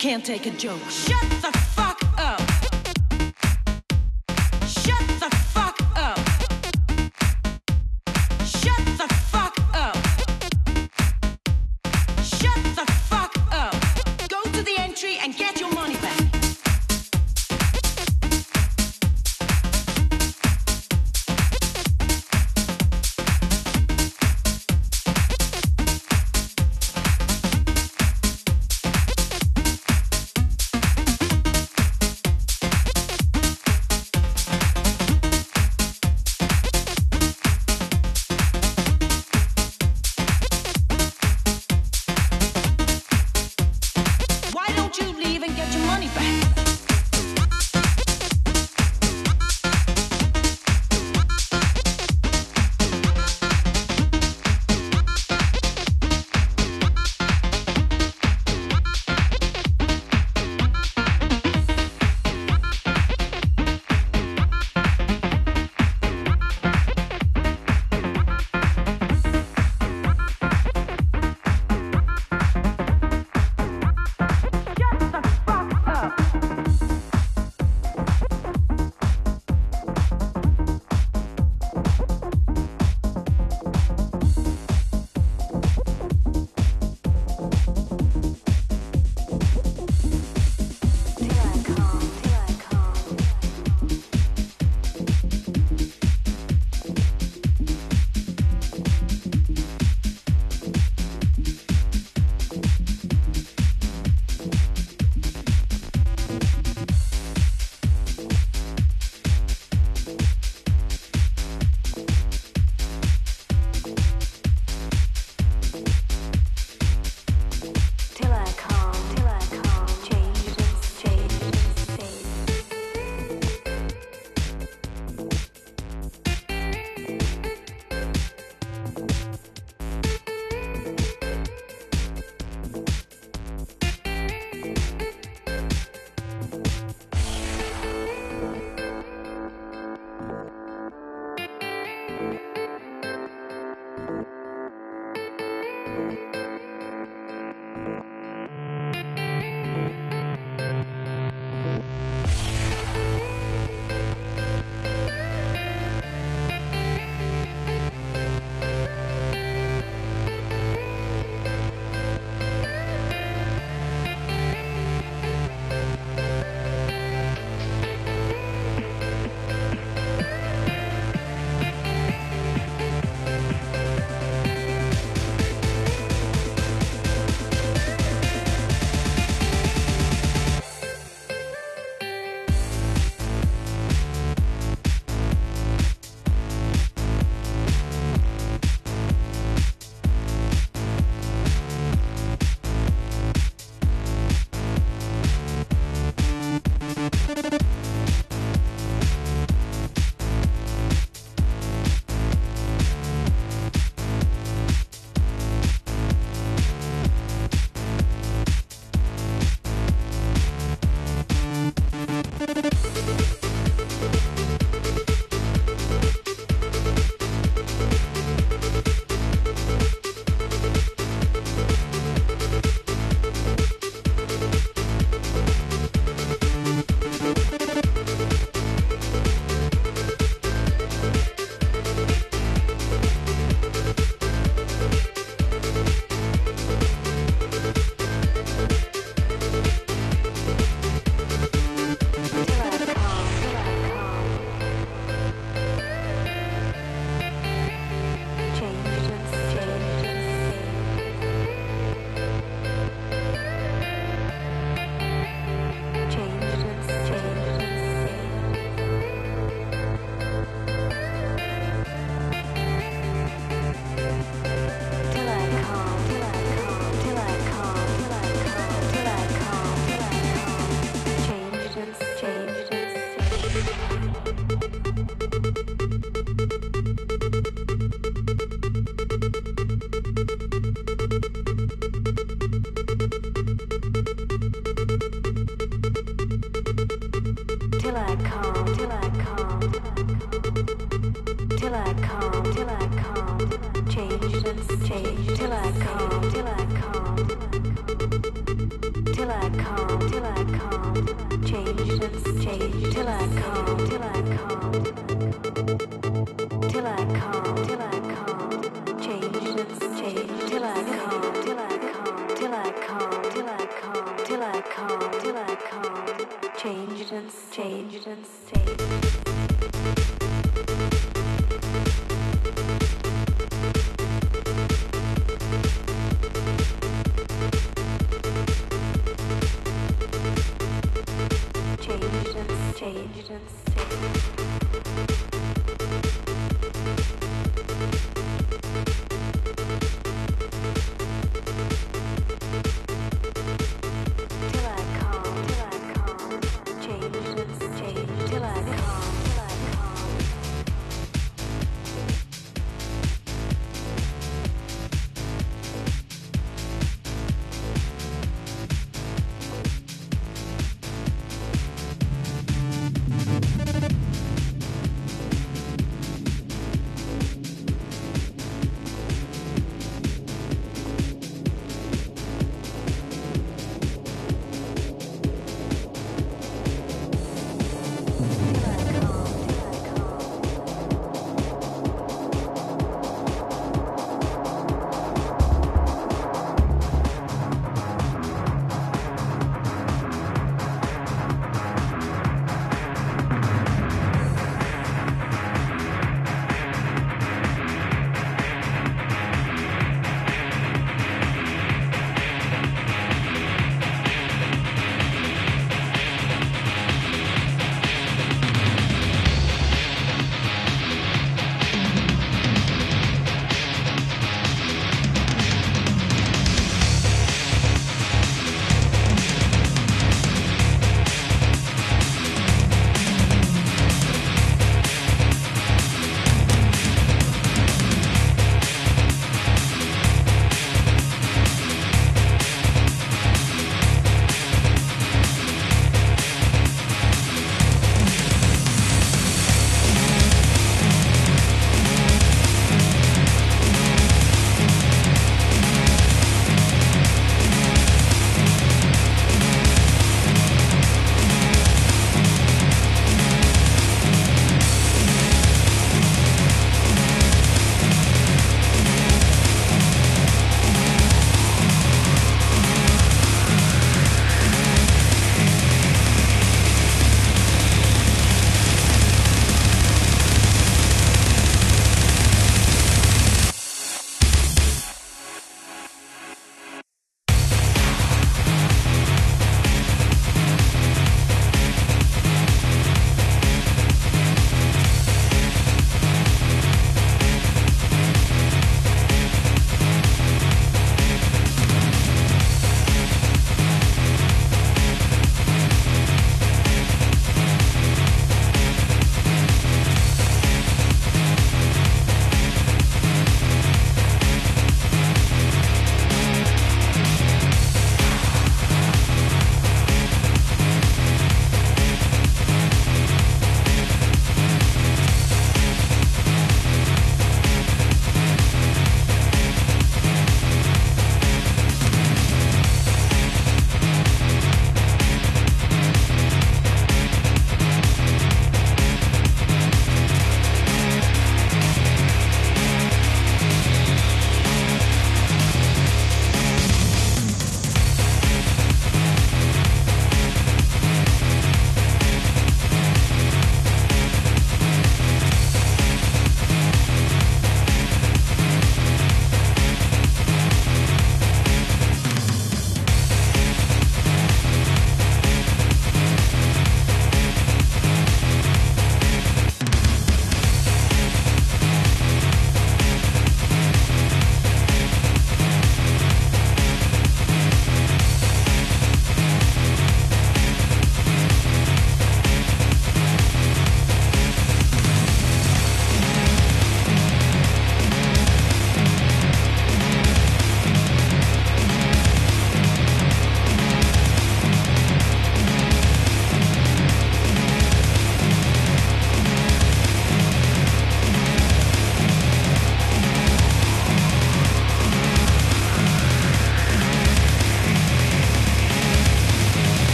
[0.00, 0.80] can't take a joke.
[0.88, 1.59] Shut the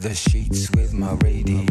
[0.00, 1.67] the sheets with my radio